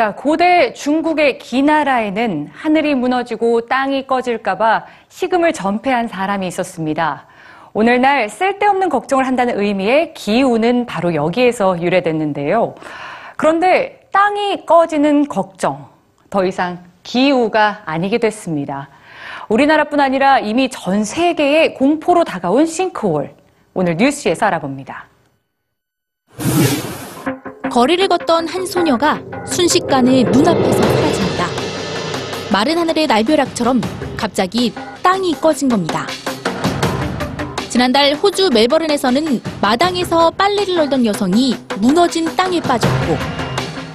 자, 0.00 0.14
고대 0.14 0.72
중국의 0.72 1.36
기나라에는 1.36 2.48
하늘이 2.54 2.94
무너지고 2.94 3.66
땅이 3.66 4.06
꺼질까봐 4.06 4.86
식음을 5.10 5.52
전폐한 5.52 6.08
사람이 6.08 6.46
있었습니다. 6.46 7.26
오늘날 7.74 8.30
쓸데없는 8.30 8.88
걱정을 8.88 9.26
한다는 9.26 9.60
의미의 9.60 10.14
기우는 10.14 10.86
바로 10.86 11.14
여기에서 11.14 11.82
유래됐는데요. 11.82 12.76
그런데 13.36 14.00
땅이 14.10 14.64
꺼지는 14.64 15.28
걱정, 15.28 15.90
더 16.30 16.46
이상 16.46 16.78
기우가 17.02 17.82
아니게 17.84 18.16
됐습니다. 18.16 18.88
우리나라뿐 19.50 20.00
아니라 20.00 20.38
이미 20.38 20.70
전 20.70 21.04
세계에 21.04 21.74
공포로 21.74 22.24
다가온 22.24 22.64
싱크홀. 22.64 23.34
오늘 23.74 23.98
뉴스에서 23.98 24.46
알아봅니다. 24.46 25.09
거리를 27.70 28.08
걷던 28.08 28.48
한 28.48 28.66
소녀가 28.66 29.22
순식간에 29.46 30.24
눈앞에서 30.24 30.82
사라집니다. 30.82 31.46
마른 32.52 32.76
하늘의 32.76 33.06
날벼락처럼 33.06 33.80
갑자기 34.16 34.74
땅이 35.02 35.40
꺼진 35.40 35.68
겁니다. 35.68 36.06
지난달 37.68 38.14
호주 38.14 38.50
멜버른에서는 38.52 39.40
마당에서 39.60 40.32
빨래를 40.32 40.74
널던 40.74 41.06
여성이 41.06 41.54
무너진 41.78 42.24
땅에 42.34 42.60
빠졌고 42.60 43.16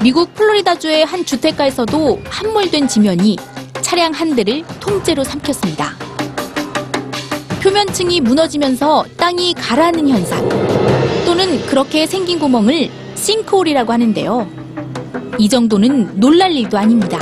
미국 0.01 0.33
플로리다주의 0.33 1.03
한 1.05 1.25
주택가에서도 1.25 2.21
함몰된 2.29 2.87
지면이 2.87 3.35
차량 3.81 4.13
한 4.13 4.35
대를 4.35 4.63
통째로 4.79 5.25
삼켰습니다. 5.25 6.04
표면층이 7.65 8.21
무너지면서 8.21 9.05
땅이 9.17 9.55
가라앉는 9.55 10.07
현상 10.07 10.47
또는 11.25 11.65
그렇게 11.65 12.05
생긴 12.05 12.37
구멍을 12.37 12.91
싱크홀이라고 13.15 13.91
하는데요. 13.91 14.47
이 15.39 15.49
정도는 15.49 16.19
놀랄 16.19 16.51
일도 16.51 16.77
아닙니다. 16.77 17.17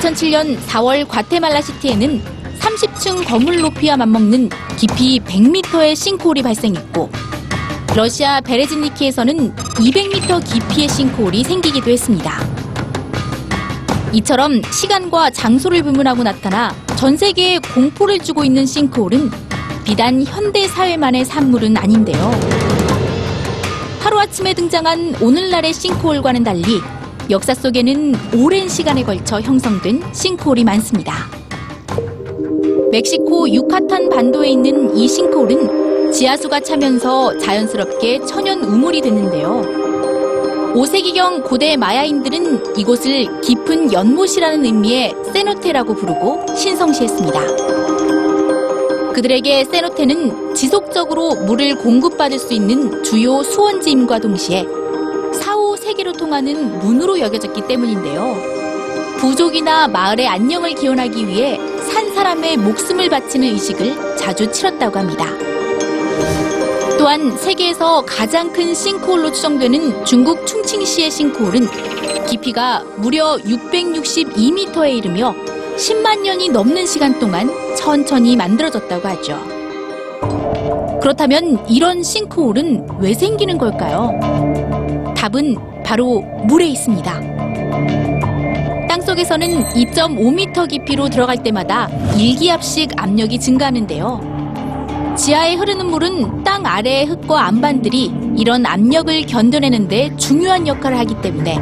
2007년 0.00 0.58
4월 0.58 1.06
과테말라 1.06 1.60
시티에는 1.60 2.20
30층 2.58 3.24
건물 3.28 3.60
높이와 3.60 3.96
맞먹는 3.96 4.50
깊이 4.76 5.20
100m의 5.20 5.94
싱크홀이 5.94 6.42
발생했고 6.42 7.10
러시아 7.94 8.40
베레즈니키에서는 8.40 9.54
200m 9.54 10.44
깊이의 10.52 10.88
싱크홀이 10.88 11.44
생기기도 11.44 11.92
했습니다. 11.92 12.57
이처럼 14.12 14.62
시간과 14.72 15.30
장소를 15.30 15.82
불문하고 15.82 16.22
나타나 16.22 16.74
전 16.96 17.16
세계에 17.16 17.58
공포를 17.74 18.18
주고 18.18 18.44
있는 18.44 18.64
싱크홀은 18.64 19.30
비단 19.84 20.22
현대 20.22 20.66
사회만의 20.66 21.24
산물은 21.24 21.76
아닌데요. 21.76 22.30
하루아침에 24.00 24.54
등장한 24.54 25.16
오늘날의 25.20 25.72
싱크홀과는 25.72 26.44
달리 26.44 26.80
역사 27.30 27.52
속에는 27.54 28.14
오랜 28.36 28.68
시간에 28.68 29.02
걸쳐 29.02 29.40
형성된 29.40 30.02
싱크홀이 30.12 30.64
많습니다. 30.64 31.26
멕시코 32.90 33.48
유카탄 33.50 34.08
반도에 34.08 34.48
있는 34.48 34.96
이 34.96 35.06
싱크홀은 35.06 36.12
지하수가 36.12 36.60
차면서 36.60 37.36
자연스럽게 37.38 38.24
천연 38.24 38.64
우물이 38.64 39.02
됐는데요. 39.02 39.97
5세기경 40.74 41.44
고대 41.44 41.76
마야인들은 41.76 42.76
이곳을 42.76 43.40
깊은 43.40 43.92
연못이라는 43.92 44.64
의미의 44.64 45.14
세노테라고 45.32 45.94
부르고 45.94 46.54
신성시했습니다. 46.54 47.40
그들에게 49.12 49.64
세노테는 49.64 50.54
지속적으로 50.54 51.30
물을 51.46 51.76
공급받을 51.76 52.38
수 52.38 52.52
있는 52.52 53.02
주요 53.02 53.42
수원지임과 53.42 54.20
동시에 54.20 54.64
4, 55.32 55.56
5세기로 55.56 56.16
통하는 56.16 56.78
문으로 56.78 57.18
여겨졌기 57.18 57.66
때문인데요. 57.66 58.36
부족이나 59.18 59.88
마을의 59.88 60.28
안녕을 60.28 60.74
기원하기 60.74 61.26
위해 61.26 61.58
산 61.90 62.14
사람의 62.14 62.58
목숨을 62.58 63.08
바치는 63.08 63.48
의식을 63.48 64.16
자주 64.16 64.50
치렀다고 64.52 64.98
합니다. 64.98 65.26
또한 66.98 67.36
세계에서 67.36 68.04
가장 68.04 68.52
큰 68.52 68.74
싱크홀로 68.74 69.30
추정되는 69.32 70.04
중국 70.04 70.44
충칭시의 70.46 71.10
싱크홀은 71.10 71.68
깊이가 72.26 72.82
무려 72.96 73.36
662m에 73.36 74.96
이르며 74.96 75.32
10만 75.76 76.22
년이 76.22 76.48
넘는 76.48 76.86
시간 76.86 77.18
동안 77.20 77.48
천천히 77.76 78.34
만들어졌다고 78.34 79.08
하죠. 79.08 79.38
그렇다면 81.00 81.64
이런 81.68 82.02
싱크홀은 82.02 82.88
왜 82.98 83.14
생기는 83.14 83.56
걸까요? 83.56 84.10
답은 85.16 85.56
바로 85.84 86.20
물에 86.48 86.66
있습니다. 86.66 87.20
땅 88.88 89.00
속에서는 89.00 89.62
2.5m 89.70 90.68
깊이로 90.68 91.08
들어갈 91.08 91.42
때마다 91.42 91.88
일기압씩 92.16 92.90
압력이 92.96 93.38
증가하는데요. 93.38 94.37
지하에 95.18 95.56
흐르는 95.56 95.86
물은 95.86 96.44
땅 96.44 96.64
아래의 96.64 97.06
흙과 97.06 97.48
암반들이 97.48 98.12
이런 98.36 98.64
압력을 98.64 99.26
견뎌내는데 99.26 100.16
중요한 100.16 100.64
역할을 100.68 100.96
하기 100.96 101.20
때문에 101.20 101.58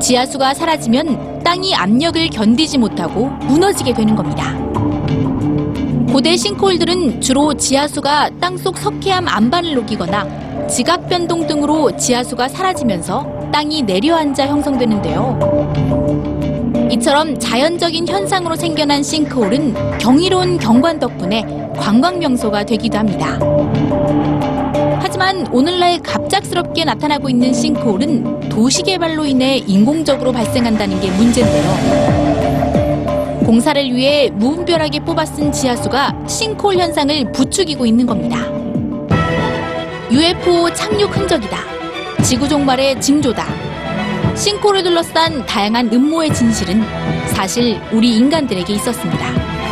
지하수가 0.00 0.54
사라지면 0.54 1.44
땅이 1.44 1.74
압력을 1.74 2.26
견디지 2.30 2.78
못하고 2.78 3.26
무너지게 3.26 3.92
되는 3.92 4.16
겁니다. 4.16 4.56
고대 6.10 6.34
싱크홀들은 6.34 7.20
주로 7.20 7.52
지하수가 7.52 8.38
땅속 8.40 8.78
석회암 8.78 9.28
암반을 9.28 9.74
녹이거나 9.74 10.66
지각 10.68 11.06
변동 11.06 11.46
등으로 11.46 11.94
지하수가 11.94 12.48
사라지면서 12.48 13.50
땅이 13.52 13.82
내려앉아 13.82 14.46
형성되는데요. 14.46 15.74
이처럼 16.90 17.38
자연적인 17.54 18.08
현상으로 18.08 18.56
생겨난 18.56 19.04
싱크홀은 19.04 19.98
경이로운 19.98 20.58
경관 20.58 20.98
덕분에 20.98 21.44
관광 21.76 22.18
명소가 22.18 22.64
되기도 22.64 22.98
합니다. 22.98 23.38
하지만 24.98 25.46
오늘날 25.52 26.00
갑작스럽게 26.00 26.84
나타나고 26.84 27.30
있는 27.30 27.54
싱크홀은 27.54 28.48
도시개발로 28.48 29.24
인해 29.26 29.58
인공적으로 29.58 30.32
발생한다는 30.32 31.00
게 31.00 31.12
문제인데요. 31.12 31.62
공사를 33.46 33.80
위해 33.84 34.30
무분별하게 34.30 34.98
뽑아 35.04 35.24
쓴 35.24 35.52
지하수가 35.52 36.24
싱크홀 36.26 36.78
현상을 36.78 37.30
부추기고 37.30 37.86
있는 37.86 38.04
겁니다. 38.04 38.38
UFO 40.10 40.72
착륙 40.72 41.16
흔적이다. 41.16 41.58
지구 42.24 42.48
종말의 42.48 43.00
징조다. 43.00 43.73
싱크홀을 44.36 44.82
둘러싼 44.82 45.46
다양한 45.46 45.92
음모의 45.92 46.34
진실은 46.34 46.82
사실 47.28 47.80
우리 47.92 48.16
인간들에게 48.16 48.72
있었습니다. 48.74 49.63